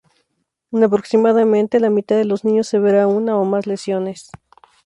En 0.71 0.83
aproximadamente 0.83 1.79
la 1.79 1.91
mitad 1.91 2.15
de 2.15 2.25
los 2.25 2.43
niños 2.43 2.67
se 2.67 2.79
verá 2.79 3.05
una 3.05 3.37
o 3.37 3.45
más 3.45 3.67
lesiones. 3.67 4.31